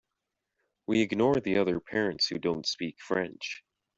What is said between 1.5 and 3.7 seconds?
other parents who don’t speak French.